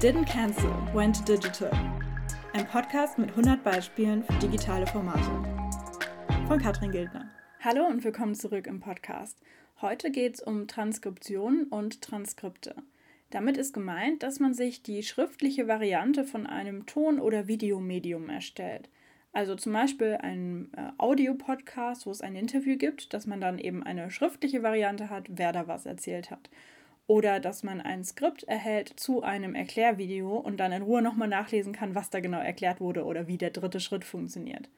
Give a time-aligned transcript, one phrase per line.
[0.00, 1.70] Didn't Cancel, Went Digital.
[2.52, 5.22] Ein Podcast mit 100 Beispielen für digitale Formate.
[6.46, 7.30] Von Katrin Gildner.
[7.60, 9.40] Hallo und willkommen zurück im Podcast.
[9.80, 12.74] Heute geht es um Transkription und Transkripte.
[13.30, 18.90] Damit ist gemeint, dass man sich die schriftliche Variante von einem Ton- oder Videomedium erstellt.
[19.32, 23.82] Also zum Beispiel ein äh, Audio-Podcast, wo es ein Interview gibt, dass man dann eben
[23.82, 26.50] eine schriftliche Variante hat, wer da was erzählt hat
[27.06, 31.72] oder dass man ein Skript erhält zu einem Erklärvideo und dann in Ruhe nochmal nachlesen
[31.72, 34.68] kann, was da genau erklärt wurde oder wie der dritte Schritt funktioniert.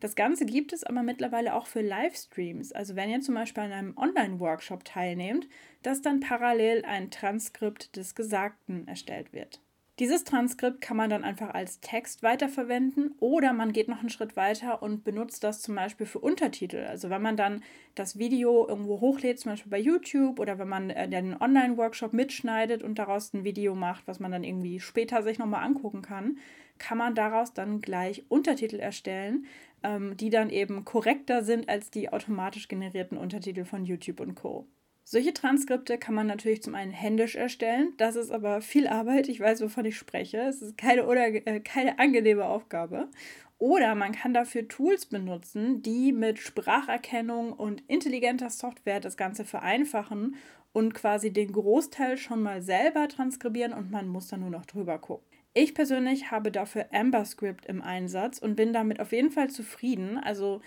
[0.00, 2.72] Das Ganze gibt es aber mittlerweile auch für Livestreams.
[2.72, 5.48] Also wenn ihr zum Beispiel an einem Online-Workshop teilnehmt,
[5.82, 9.60] dass dann parallel ein Transkript des Gesagten erstellt wird.
[9.98, 14.36] Dieses Transkript kann man dann einfach als Text weiterverwenden oder man geht noch einen Schritt
[14.36, 16.86] weiter und benutzt das zum Beispiel für Untertitel.
[16.88, 17.64] Also wenn man dann
[17.96, 22.84] das Video irgendwo hochlädt, zum Beispiel bei YouTube oder wenn man äh, den Online-Workshop mitschneidet
[22.84, 26.38] und daraus ein Video macht, was man dann irgendwie später sich nochmal angucken kann,
[26.78, 29.46] kann man daraus dann gleich Untertitel erstellen,
[29.82, 34.68] ähm, die dann eben korrekter sind als die automatisch generierten Untertitel von YouTube und Co.
[35.10, 37.94] Solche Transkripte kann man natürlich zum einen händisch erstellen.
[37.96, 39.30] Das ist aber viel Arbeit.
[39.30, 40.36] Ich weiß, wovon ich spreche.
[40.36, 43.08] Es ist keine, oder, äh, keine angenehme Aufgabe.
[43.56, 50.36] Oder man kann dafür Tools benutzen, die mit Spracherkennung und intelligenter Software das Ganze vereinfachen
[50.74, 54.98] und quasi den Großteil schon mal selber transkribieren und man muss dann nur noch drüber
[54.98, 55.26] gucken.
[55.54, 60.18] Ich persönlich habe dafür AmberScript im Einsatz und bin damit auf jeden Fall zufrieden.
[60.18, 60.60] Also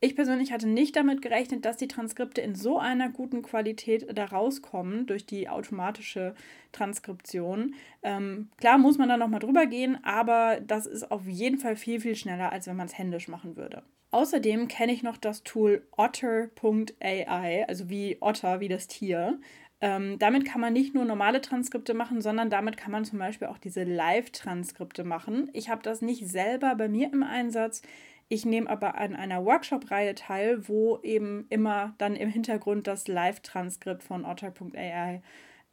[0.00, 4.26] ich persönlich hatte nicht damit gerechnet, dass die Transkripte in so einer guten Qualität da
[4.26, 6.34] rauskommen durch die automatische
[6.72, 7.74] Transkription.
[8.02, 12.00] Ähm, klar muss man da nochmal drüber gehen, aber das ist auf jeden Fall viel,
[12.00, 13.82] viel schneller, als wenn man es händisch machen würde.
[14.10, 19.38] Außerdem kenne ich noch das Tool otter.ai, also wie Otter, wie das Tier.
[19.80, 23.48] Ähm, damit kann man nicht nur normale Transkripte machen, sondern damit kann man zum Beispiel
[23.48, 25.50] auch diese Live-Transkripte machen.
[25.52, 27.82] Ich habe das nicht selber bei mir im Einsatz.
[28.30, 34.02] Ich nehme aber an einer Workshop-Reihe teil, wo eben immer dann im Hintergrund das Live-Transkript
[34.02, 35.22] von otter.ai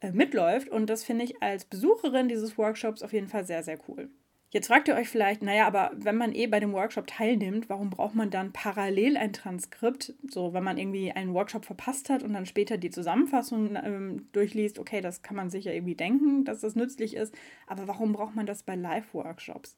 [0.00, 0.70] äh, mitläuft.
[0.70, 4.08] Und das finde ich als Besucherin dieses Workshops auf jeden Fall sehr, sehr cool.
[4.50, 7.90] Jetzt fragt ihr euch vielleicht, naja, aber wenn man eh bei dem Workshop teilnimmt, warum
[7.90, 10.14] braucht man dann parallel ein Transkript?
[10.30, 14.78] So, wenn man irgendwie einen Workshop verpasst hat und dann später die Zusammenfassung ähm, durchliest,
[14.78, 17.34] okay, das kann man sicher irgendwie denken, dass das nützlich ist,
[17.66, 19.76] aber warum braucht man das bei Live-Workshops?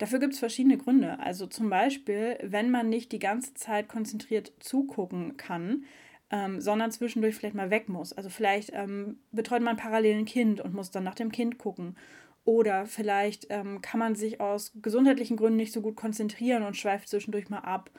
[0.00, 1.18] Dafür gibt es verschiedene Gründe.
[1.18, 5.84] Also zum Beispiel, wenn man nicht die ganze Zeit konzentriert zugucken kann,
[6.30, 8.14] ähm, sondern zwischendurch vielleicht mal weg muss.
[8.14, 11.96] Also vielleicht ähm, betreut man parallel ein Kind und muss dann nach dem Kind gucken.
[12.46, 17.10] Oder vielleicht ähm, kann man sich aus gesundheitlichen Gründen nicht so gut konzentrieren und schweift
[17.10, 17.90] zwischendurch mal ab.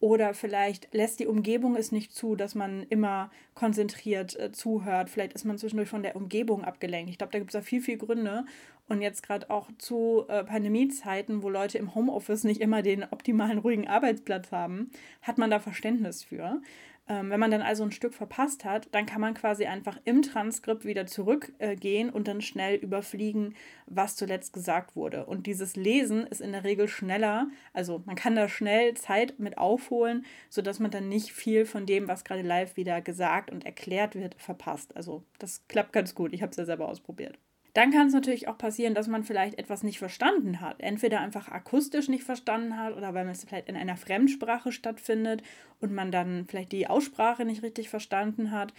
[0.00, 5.10] Oder vielleicht lässt die Umgebung es nicht zu, dass man immer konzentriert äh, zuhört.
[5.10, 7.10] Vielleicht ist man zwischendurch von der Umgebung abgelenkt.
[7.10, 8.44] Ich glaube, da gibt es da viel, viel Gründe.
[8.88, 13.58] Und jetzt gerade auch zu äh, Pandemiezeiten, wo Leute im Homeoffice nicht immer den optimalen,
[13.58, 14.90] ruhigen Arbeitsplatz haben,
[15.22, 16.62] hat man da Verständnis für.
[17.08, 20.20] Ähm, wenn man dann also ein Stück verpasst hat, dann kann man quasi einfach im
[20.20, 23.54] Transkript wieder zurückgehen und dann schnell überfliegen,
[23.86, 25.24] was zuletzt gesagt wurde.
[25.24, 29.56] Und dieses Lesen ist in der Regel schneller, also man kann da schnell Zeit mit
[29.56, 34.14] aufholen, sodass man dann nicht viel von dem, was gerade live wieder gesagt und erklärt
[34.14, 34.94] wird, verpasst.
[34.94, 36.34] Also das klappt ganz gut.
[36.34, 37.38] Ich habe es ja selber ausprobiert.
[37.74, 40.80] Dann kann es natürlich auch passieren, dass man vielleicht etwas nicht verstanden hat.
[40.80, 45.42] Entweder einfach akustisch nicht verstanden hat oder weil es vielleicht in einer Fremdsprache stattfindet
[45.80, 48.72] und man dann vielleicht die Aussprache nicht richtig verstanden hat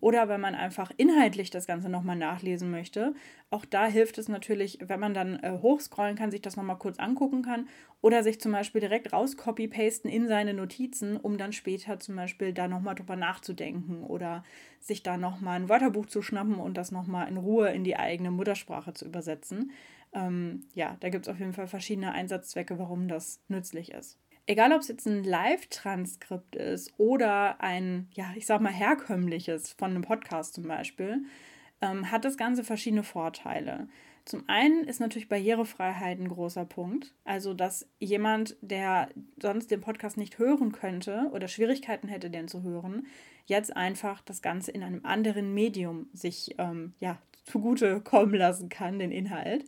[0.00, 3.14] oder wenn man einfach inhaltlich das Ganze nochmal nachlesen möchte.
[3.48, 6.98] Auch da hilft es natürlich, wenn man dann äh, hochscrollen kann, sich das nochmal kurz
[6.98, 7.68] angucken kann
[8.02, 12.52] oder sich zum Beispiel direkt raus copy-pasten in seine Notizen, um dann später zum Beispiel
[12.52, 14.44] da nochmal drüber nachzudenken oder
[14.78, 18.30] sich da nochmal ein Wörterbuch zu schnappen und das nochmal in Ruhe in die eigene
[18.30, 19.70] Muttersprache zu übersetzen.
[20.12, 24.72] Ähm, ja, da gibt es auf jeden Fall verschiedene Einsatzzwecke, warum das nützlich ist egal
[24.72, 30.02] ob es jetzt ein Live-Transkript ist oder ein, ja, ich sag mal, herkömmliches von einem
[30.02, 31.24] Podcast zum Beispiel,
[31.80, 33.88] ähm, hat das Ganze verschiedene Vorteile.
[34.24, 37.14] Zum einen ist natürlich Barrierefreiheit ein großer Punkt.
[37.24, 39.08] Also, dass jemand, der
[39.40, 43.06] sonst den Podcast nicht hören könnte oder Schwierigkeiten hätte, den zu hören,
[43.44, 48.98] jetzt einfach das Ganze in einem anderen Medium sich ähm, ja, zugute kommen lassen kann,
[48.98, 49.64] den Inhalt.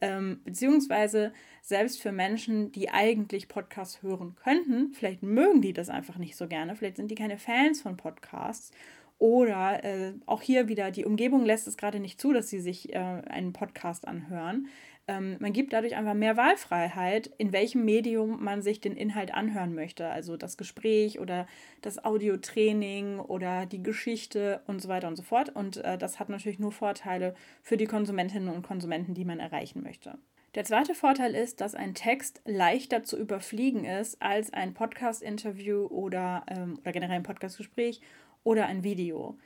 [0.00, 1.32] Ähm, beziehungsweise
[1.62, 6.48] selbst für Menschen, die eigentlich Podcasts hören könnten, vielleicht mögen die das einfach nicht so
[6.48, 8.72] gerne, vielleicht sind die keine Fans von Podcasts
[9.18, 12.92] oder äh, auch hier wieder, die Umgebung lässt es gerade nicht zu, dass sie sich
[12.92, 14.68] äh, einen Podcast anhören.
[15.08, 19.74] Ähm, man gibt dadurch einfach mehr Wahlfreiheit, in welchem Medium man sich den Inhalt anhören
[19.74, 20.08] möchte.
[20.08, 21.46] Also das Gespräch oder
[21.82, 25.54] das Audiotraining oder die Geschichte und so weiter und so fort.
[25.54, 29.82] Und äh, das hat natürlich nur Vorteile für die Konsumentinnen und Konsumenten, die man erreichen
[29.82, 30.18] möchte.
[30.56, 36.44] Der zweite Vorteil ist, dass ein Text leichter zu überfliegen ist als ein Podcast-Interview oder,
[36.48, 38.00] ähm, oder generell ein Podcast-Gespräch
[38.42, 39.36] oder ein Video.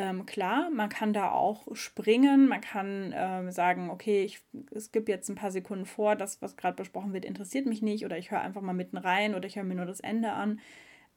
[0.00, 4.40] Ähm, klar, man kann da auch springen, man kann ähm, sagen, okay, ich,
[4.92, 8.16] gibt jetzt ein paar Sekunden vor, das, was gerade besprochen wird, interessiert mich nicht oder
[8.16, 10.58] ich höre einfach mal mitten rein oder ich höre mir nur das Ende an.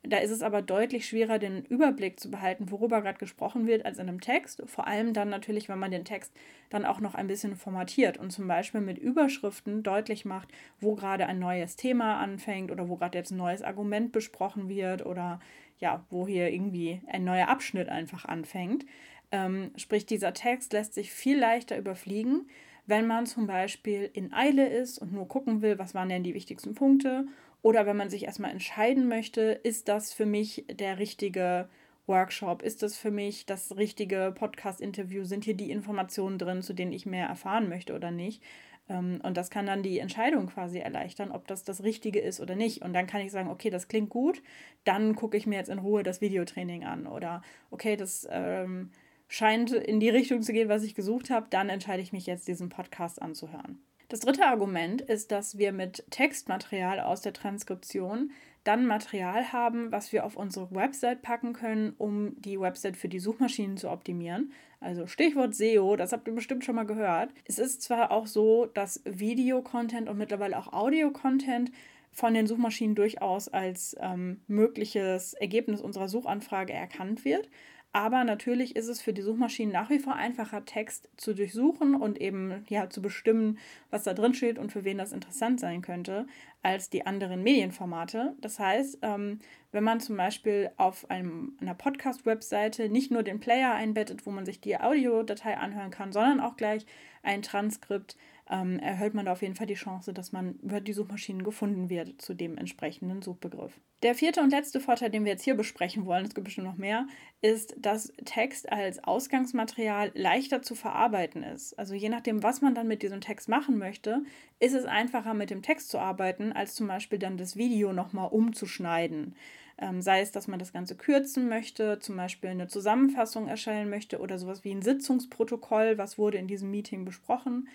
[0.06, 4.00] Da ist es aber deutlich schwerer, den Überblick zu behalten, worüber gerade gesprochen wird, als
[4.00, 4.62] in einem Text.
[4.66, 6.34] Vor allem dann natürlich, wenn man den Text
[6.70, 10.50] dann auch noch ein bisschen formatiert und zum Beispiel mit Überschriften deutlich macht,
[10.82, 15.06] wo gerade ein neues Thema anfängt oder wo gerade jetzt ein neues Argument besprochen wird
[15.06, 15.40] oder
[15.80, 18.86] ja, wo hier irgendwie ein neuer Abschnitt einfach anfängt.
[19.32, 22.48] Ähm, sprich, dieser Text lässt sich viel leichter überfliegen,
[22.86, 26.34] wenn man zum Beispiel in Eile ist und nur gucken will, was waren denn die
[26.34, 27.26] wichtigsten Punkte
[27.62, 31.70] oder wenn man sich erstmal entscheiden möchte, ist das für mich der richtige
[32.08, 32.62] Workshop?
[32.62, 35.24] Ist das für mich das richtige Podcast-Interview?
[35.24, 38.44] Sind hier die Informationen drin, zu denen ich mehr erfahren möchte oder nicht?
[38.90, 42.56] Ähm, und das kann dann die Entscheidung quasi erleichtern, ob das das Richtige ist oder
[42.56, 42.82] nicht.
[42.82, 44.42] Und dann kann ich sagen, okay, das klingt gut,
[44.84, 47.08] dann gucke ich mir jetzt in Ruhe das Videotraining an.
[47.08, 47.42] Oder
[47.72, 48.92] okay, das ähm,
[49.28, 52.48] scheint in die Richtung zu gehen, was ich gesucht habe, dann entscheide ich mich jetzt,
[52.48, 53.80] diesen Podcast anzuhören.
[54.10, 58.32] Das dritte Argument ist, dass wir mit Textmaterial aus der Transkription
[58.64, 63.20] dann Material haben, was wir auf unsere Website packen können, um die Website für die
[63.20, 64.54] Suchmaschinen zu optimieren.
[64.84, 67.34] Also Stichwort SEO, das habt ihr bestimmt schon mal gehört.
[67.46, 71.72] Es ist zwar auch so, dass Video-Content und mittlerweile auch Audio-Content
[72.12, 77.50] von den Suchmaschinen durchaus als ähm, mögliches Ergebnis unserer Suchanfrage erkannt wird.
[77.96, 82.20] Aber natürlich ist es für die Suchmaschinen nach wie vor einfacher, Text zu durchsuchen und
[82.20, 83.60] eben ja zu bestimmen,
[83.92, 86.26] was da drin steht und für wen das interessant sein könnte,
[86.64, 88.34] als die anderen Medienformate.
[88.42, 89.40] Das heißt, ähm,
[89.72, 94.46] wenn man zum Beispiel auf einem, einer Podcast-Webseite nicht nur den Player einbettet, wo man
[94.46, 96.88] sich die Audiodatei anhören kann, sondern auch gleich
[97.22, 98.18] ein Transkript,
[98.50, 101.90] ähm, erhöht man da auf jeden Fall die Chance, dass man über die Suchmaschinen gefunden
[101.90, 103.80] wird zu dem entsprechenden Suchbegriff.
[104.04, 106.78] Der vierte und letzte Vorteil, den wir jetzt hier besprechen wollen, es gibt bestimmt noch
[106.78, 107.08] mehr,
[107.42, 111.80] ist, dass Text als Ausgangsmaterial leichter zu verarbeiten ist.
[111.80, 114.24] Also je nachdem, was man dann mit diesem Text machen möchte,
[114.60, 118.28] ist es einfacher, mit dem Text zu arbeiten, als zum Beispiel dann das Video nochmal
[118.30, 119.36] umzuschneiden.
[119.78, 124.20] Ähm, sei es, dass man das Ganze kürzen möchte, zum Beispiel eine Zusammenfassung erstellen möchte
[124.20, 127.70] oder sowas wie ein Sitzungsprotokoll, was wurde in diesem Meeting besprochen.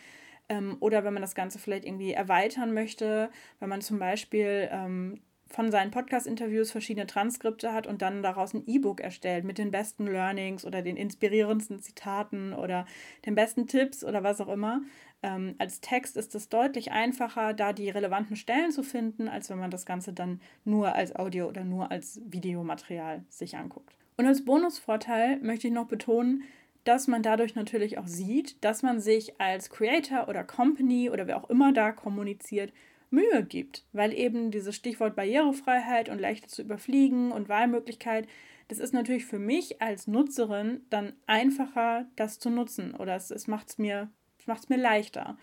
[0.48, 3.30] Ähm, oder wenn man das Ganze vielleicht irgendwie erweitern möchte,
[3.60, 8.64] wenn man zum Beispiel ähm, von seinen Podcast-Interviews verschiedene Transkripte hat und dann daraus ein
[8.66, 12.86] E-Book erstellt mit den besten Learnings oder den inspirierendsten Zitaten oder
[13.24, 14.82] den besten Tipps oder was auch immer.
[15.22, 19.58] Ähm, als Text ist es deutlich einfacher, da die relevanten Stellen zu finden, als wenn
[19.58, 23.96] man das Ganze dann nur als Audio oder nur als Videomaterial sich anguckt.
[24.16, 26.44] Und als Bonusvorteil möchte ich noch betonen,
[26.88, 31.36] dass man dadurch natürlich auch sieht, dass man sich als Creator oder Company oder wer
[31.36, 32.72] auch immer da kommuniziert,
[33.10, 38.26] Mühe gibt, weil eben dieses Stichwort Barrierefreiheit und leichter zu überfliegen und Wahlmöglichkeit,
[38.68, 43.46] das ist natürlich für mich als Nutzerin dann einfacher, das zu nutzen oder es, es
[43.46, 44.10] macht es mir,
[44.46, 45.36] mir leichter.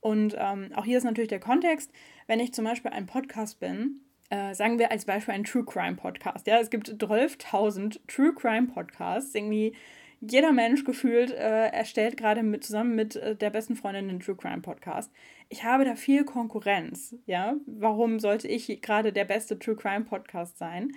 [0.00, 1.90] Und ähm, auch hier ist natürlich der Kontext,
[2.26, 5.96] wenn ich zum Beispiel ein Podcast bin, äh, sagen wir als Beispiel ein True Crime
[5.96, 6.46] Podcast.
[6.46, 9.74] Ja, es gibt 12.000 True Crime Podcasts, irgendwie
[10.20, 14.36] jeder Mensch gefühlt äh, erstellt gerade mit, zusammen mit äh, der besten Freundin einen True
[14.36, 15.10] Crime Podcast.
[15.48, 17.56] Ich habe da viel Konkurrenz, ja.
[17.66, 20.92] Warum sollte ich gerade der beste True Crime Podcast sein?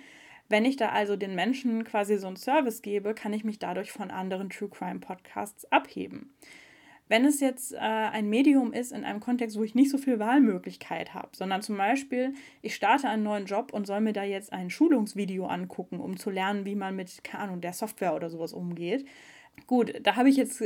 [0.48, 3.92] Wenn ich da also den Menschen quasi so einen Service gebe, kann ich mich dadurch
[3.92, 6.34] von anderen True Crime Podcasts abheben.
[7.08, 10.18] Wenn es jetzt äh, ein Medium ist in einem Kontext, wo ich nicht so viel
[10.18, 12.32] Wahlmöglichkeit habe, sondern zum Beispiel,
[12.62, 16.30] ich starte einen neuen Job und soll mir da jetzt ein Schulungsvideo angucken, um zu
[16.30, 19.06] lernen, wie man mit, keine Ahnung, der Software oder sowas umgeht.
[19.66, 20.62] Gut, da habe ich jetzt,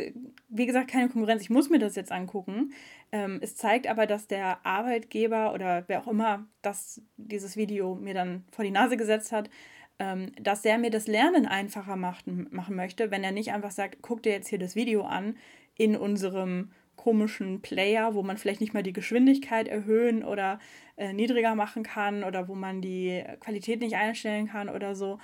[0.49, 1.42] wie gesagt, keine Konkurrenz.
[1.42, 2.73] Ich muss mir das jetzt angucken.
[3.12, 8.14] Ähm, es zeigt aber, dass der Arbeitgeber oder wer auch immer das, dieses Video mir
[8.14, 9.50] dann vor die Nase gesetzt hat,
[9.99, 13.99] ähm, dass der mir das Lernen einfacher macht, machen möchte, wenn er nicht einfach sagt,
[14.02, 15.37] guck dir jetzt hier das Video an
[15.78, 20.58] in unserem komischen Player, wo man vielleicht nicht mal die Geschwindigkeit erhöhen oder
[20.97, 25.18] äh, niedriger machen kann oder wo man die Qualität nicht einstellen kann oder so.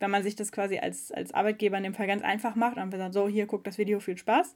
[0.00, 2.90] Wenn man sich das quasi als, als Arbeitgeber in dem Fall ganz einfach macht und
[2.90, 4.54] sagt, so, hier, guck das Video, viel Spaß.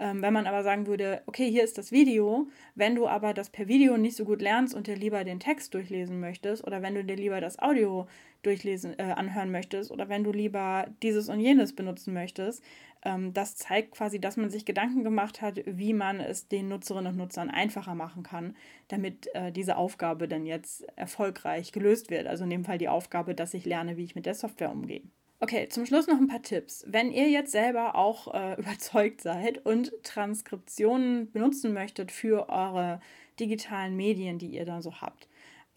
[0.00, 3.50] Ähm, wenn man aber sagen würde, okay, hier ist das Video, wenn du aber das
[3.50, 6.94] per Video nicht so gut lernst und dir lieber den Text durchlesen möchtest oder wenn
[6.94, 8.06] du dir lieber das Audio
[8.42, 12.62] durchlesen, äh, anhören möchtest oder wenn du lieber dieses und jenes benutzen möchtest,
[13.02, 17.18] das zeigt quasi, dass man sich Gedanken gemacht hat, wie man es den Nutzerinnen und
[17.18, 18.56] Nutzern einfacher machen kann,
[18.88, 22.26] damit äh, diese Aufgabe dann jetzt erfolgreich gelöst wird.
[22.26, 25.02] Also in dem Fall die Aufgabe, dass ich lerne, wie ich mit der Software umgehe.
[25.40, 26.84] Okay, zum Schluss noch ein paar Tipps.
[26.88, 33.00] Wenn ihr jetzt selber auch äh, überzeugt seid und Transkriptionen benutzen möchtet für eure
[33.38, 35.27] digitalen Medien, die ihr da so habt,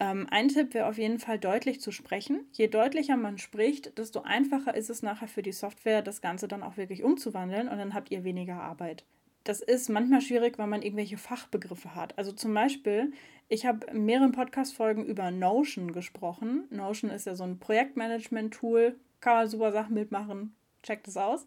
[0.02, 2.44] ähm, ein Tipp wäre auf jeden Fall deutlich zu sprechen.
[2.50, 6.64] Je deutlicher man spricht, desto einfacher ist es nachher für die Software, das Ganze dann
[6.64, 9.04] auch wirklich umzuwandeln und dann habt ihr weniger Arbeit.
[9.44, 12.18] Das ist manchmal schwierig, weil man irgendwelche Fachbegriffe hat.
[12.18, 13.12] Also zum Beispiel,
[13.48, 16.64] ich habe in mehreren Podcast-Folgen über Notion gesprochen.
[16.70, 20.56] Notion ist ja so ein Projektmanagement-Tool, kann man super Sachen mitmachen.
[20.82, 21.46] Checkt es aus.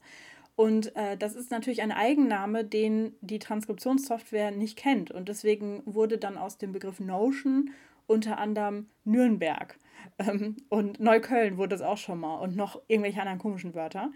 [0.55, 5.11] Und äh, das ist natürlich ein Eigenname, den die Transkriptionssoftware nicht kennt.
[5.11, 7.71] Und deswegen wurde dann aus dem Begriff Notion
[8.07, 9.77] unter anderem Nürnberg.
[10.19, 14.11] Ähm, und Neukölln wurde es auch schon mal und noch irgendwelche anderen komischen Wörter.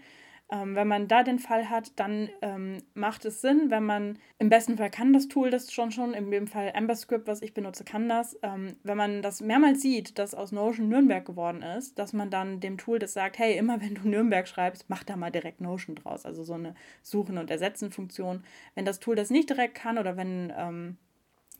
[0.52, 4.48] Ähm, wenn man da den Fall hat, dann ähm, macht es Sinn, wenn man, im
[4.48, 7.84] besten Fall kann das Tool das schon schon, in dem Fall AmberScript, was ich benutze,
[7.84, 8.36] kann das.
[8.42, 12.58] Ähm, wenn man das mehrmals sieht, dass aus Notion Nürnberg geworden ist, dass man dann
[12.58, 15.94] dem Tool das sagt, hey, immer wenn du Nürnberg schreibst, mach da mal direkt Notion
[15.94, 16.26] draus.
[16.26, 18.42] Also so eine Suchen- und Ersetzen-Funktion.
[18.74, 20.96] Wenn das Tool das nicht direkt kann oder wenn ähm,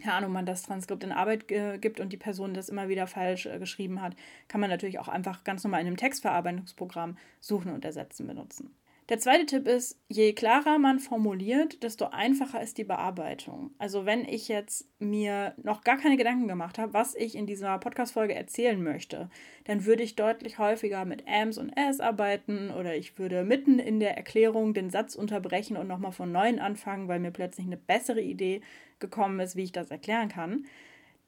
[0.00, 3.46] keine Ahnung, man das Transkript in Arbeit gibt und die Person das immer wieder falsch
[3.46, 4.16] äh, geschrieben hat,
[4.48, 8.74] kann man natürlich auch einfach ganz normal in einem Textverarbeitungsprogramm suchen und ersetzen benutzen.
[9.10, 13.72] Der zweite Tipp ist, je klarer man formuliert, desto einfacher ist die Bearbeitung.
[13.76, 17.76] Also wenn ich jetzt mir noch gar keine Gedanken gemacht habe, was ich in dieser
[17.78, 19.28] Podcast-Folge erzählen möchte,
[19.64, 23.98] dann würde ich deutlich häufiger mit Ams und S arbeiten oder ich würde mitten in
[23.98, 28.20] der Erklärung den Satz unterbrechen und nochmal von neuem anfangen, weil mir plötzlich eine bessere
[28.20, 28.60] Idee
[29.00, 30.66] gekommen ist, wie ich das erklären kann.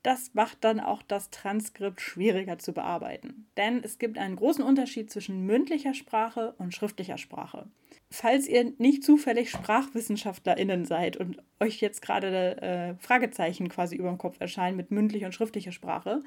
[0.02, 3.46] Das macht dann auch das Transkript schwieriger zu bearbeiten.
[3.56, 7.66] Denn es gibt einen großen Unterschied zwischen mündlicher Sprache und schriftlicher Sprache.
[8.12, 14.18] Falls ihr nicht zufällig SprachwissenschaftlerInnen seid und euch jetzt gerade äh, Fragezeichen quasi über dem
[14.18, 16.22] Kopf erscheinen mit mündlicher und schriftlicher Sprache,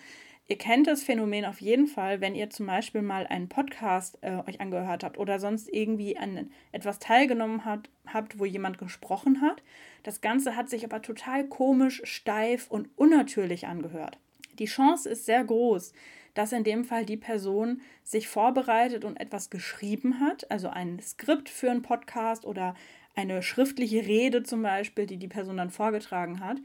[0.47, 4.37] Ihr kennt das Phänomen auf jeden Fall, wenn ihr zum Beispiel mal einen Podcast äh,
[4.47, 9.63] euch angehört habt oder sonst irgendwie an etwas teilgenommen hat, habt, wo jemand gesprochen hat.
[10.03, 14.19] Das Ganze hat sich aber total komisch, steif und unnatürlich angehört.
[14.59, 15.93] Die Chance ist sehr groß,
[16.35, 21.49] dass in dem Fall die Person sich vorbereitet und etwas geschrieben hat, also ein Skript
[21.49, 22.75] für einen Podcast oder
[23.15, 26.57] eine schriftliche Rede zum Beispiel, die die Person dann vorgetragen hat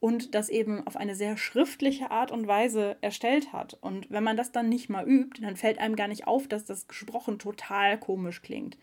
[0.00, 3.76] und das eben auf eine sehr schriftliche Art und Weise erstellt hat.
[3.82, 6.64] Und wenn man das dann nicht mal übt, dann fällt einem gar nicht auf, dass
[6.64, 8.78] das gesprochen total komisch klingt,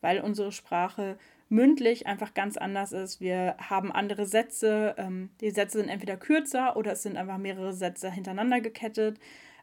[0.00, 1.18] weil unsere Sprache
[1.50, 3.20] mündlich einfach ganz anders ist.
[3.20, 4.94] Wir haben andere Sätze.
[4.96, 9.20] Ähm, die Sätze sind entweder kürzer oder es sind einfach mehrere Sätze hintereinander gekettet.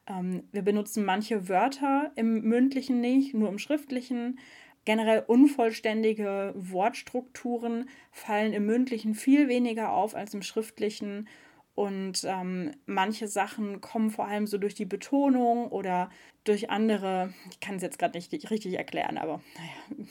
[0.10, 4.40] Ähm, wir benutzen manche Wörter im mündlichen nicht, nur im schriftlichen.
[4.86, 11.28] Generell unvollständige Wortstrukturen fallen im mündlichen viel weniger auf als im schriftlichen.
[11.76, 16.10] Und ähm, manche Sachen kommen vor allem so durch die Betonung oder
[16.44, 20.08] durch andere, ich kann es jetzt gerade nicht richtig erklären, aber naja,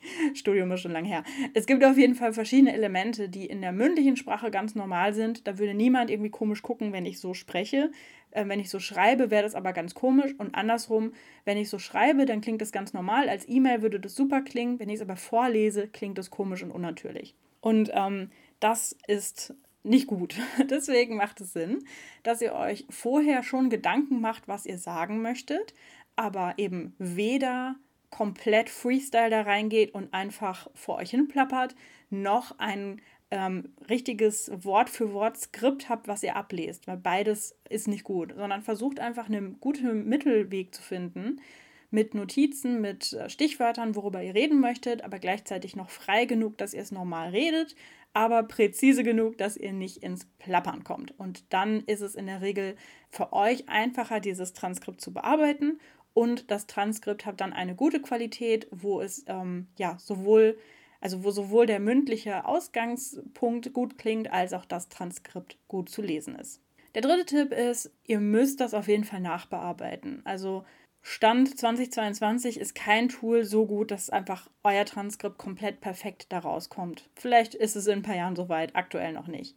[0.34, 1.24] Studium ist schon lange her.
[1.54, 5.46] Es gibt auf jeden Fall verschiedene Elemente, die in der mündlichen Sprache ganz normal sind.
[5.46, 7.90] Da würde niemand irgendwie komisch gucken, wenn ich so spreche.
[8.30, 10.34] Äh, wenn ich so schreibe, wäre das aber ganz komisch.
[10.38, 11.12] Und andersrum,
[11.44, 13.28] wenn ich so schreibe, dann klingt das ganz normal.
[13.28, 14.78] Als E-Mail würde das super klingen.
[14.78, 17.34] Wenn ich es aber vorlese, klingt das komisch und unnatürlich.
[17.60, 20.36] Und ähm, das ist nicht gut.
[20.70, 21.84] Deswegen macht es Sinn,
[22.22, 25.74] dass ihr euch vorher schon Gedanken macht, was ihr sagen möchtet,
[26.16, 27.76] aber eben weder
[28.10, 31.74] komplett Freestyle da reingeht und einfach vor euch hin plappert,
[32.10, 33.00] noch ein
[33.30, 38.32] ähm, richtiges Wort für Wort Skript habt, was ihr ablest, weil beides ist nicht gut,
[38.36, 41.40] sondern versucht einfach einen guten Mittelweg zu finden
[41.90, 46.74] mit Notizen, mit äh, Stichwörtern, worüber ihr reden möchtet, aber gleichzeitig noch frei genug, dass
[46.74, 47.74] ihr es normal redet,
[48.12, 51.18] aber präzise genug, dass ihr nicht ins Plappern kommt.
[51.18, 52.76] Und dann ist es in der Regel
[53.10, 55.78] für euch einfacher, dieses Transkript zu bearbeiten
[56.18, 60.58] und das Transkript hat dann eine gute Qualität, wo es ähm, ja sowohl
[61.00, 66.34] also wo sowohl der mündliche Ausgangspunkt gut klingt, als auch das Transkript gut zu lesen
[66.34, 66.60] ist.
[66.96, 70.22] Der dritte Tipp ist, ihr müsst das auf jeden Fall nachbearbeiten.
[70.24, 70.64] Also
[71.02, 77.08] Stand 2022 ist kein Tool so gut, dass einfach euer Transkript komplett perfekt da rauskommt.
[77.14, 79.54] Vielleicht ist es in ein paar Jahren soweit, aktuell noch nicht.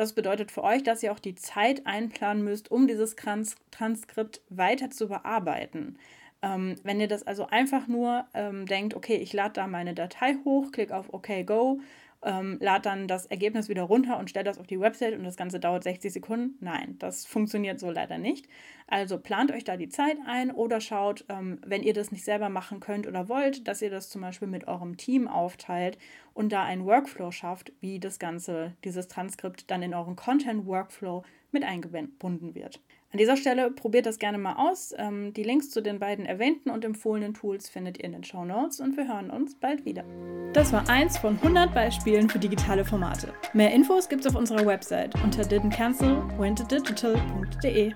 [0.00, 4.40] Das bedeutet für euch, dass ihr auch die Zeit einplanen müsst, um dieses Trans Transkript
[4.48, 5.98] weiter zu bearbeiten.
[6.40, 10.36] Ähm, wenn ihr das also einfach nur ähm, denkt, okay, ich lade da meine Datei
[10.42, 11.80] hoch, klicke auf OK Go
[12.22, 15.36] ähm, lad dann das Ergebnis wieder runter und stell das auf die Website und das
[15.36, 16.56] Ganze dauert 60 Sekunden.
[16.60, 18.46] Nein, das funktioniert so leider nicht.
[18.86, 22.48] Also plant euch da die Zeit ein oder schaut, ähm, wenn ihr das nicht selber
[22.48, 25.96] machen könnt oder wollt, dass ihr das zum Beispiel mit eurem Team aufteilt
[26.34, 31.22] und da einen Workflow schafft, wie das Ganze, dieses Transkript dann in euren Content-Workflow
[31.52, 32.80] mit eingebunden wird.
[33.12, 34.94] An dieser Stelle probiert das gerne mal aus.
[34.96, 38.44] Ähm, die Links zu den beiden erwähnten und empfohlenen Tools findet ihr in den Show
[38.44, 40.04] Notes und wir hören uns bald wieder.
[40.52, 43.34] Das war eins von 100 Beispielen für digitale Formate.
[43.52, 47.94] Mehr Infos gibt's auf unserer Website unter didn'tcancel.wentodigital.de.